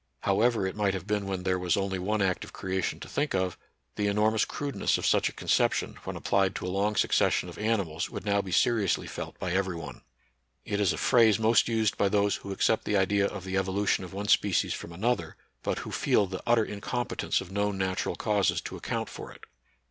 However 0.21 0.65
it 0.65 0.75
might 0.75 0.95
have 0.95 1.05
been 1.05 1.27
when 1.27 1.43
there 1.43 1.59
was 1.59 1.77
only 1.77 1.99
one 1.99 2.23
act 2.23 2.43
of 2.43 2.51
creation 2.51 2.99
to 3.01 3.07
think 3.07 3.35
of, 3.35 3.55
the 3.97 4.07
enormous 4.07 4.45
crudeness 4.45 4.97
of 4.97 5.05
such 5.05 5.29
a 5.29 5.31
conception 5.31 5.93
when 6.05 6.15
applied 6.15 6.55
to 6.55 6.65
a 6.65 6.73
long 6.75 6.95
succession 6.95 7.49
of 7.49 7.59
animals 7.59 8.09
would 8.09 8.25
now 8.25 8.41
be 8.41 8.51
seriously 8.51 9.05
felt 9.05 9.37
by 9.37 9.51
every 9.51 9.75
one. 9.75 10.01
It 10.65 10.79
is 10.79 10.91
a 10.91 10.97
phrase 10.97 11.37
most 11.37 11.67
used 11.67 11.99
by 11.99 12.09
those 12.09 12.37
who 12.37 12.51
accept 12.51 12.85
the 12.85 12.97
idea 12.97 13.27
of 13.27 13.43
the 13.43 13.57
evolution 13.57 14.03
of 14.03 14.11
one 14.11 14.27
species 14.27 14.73
from 14.73 14.91
another, 14.91 15.35
but 15.61 15.77
who 15.85 15.91
feel 15.91 16.25
the 16.25 16.41
utter 16.47 16.65
incom 16.65 17.07
petence 17.07 17.39
of 17.39 17.51
known 17.51 17.77
natural 17.77 18.15
causes 18.15 18.59
to 18.61 18.77
account 18.77 19.07
for 19.07 19.31
it. 19.31 19.43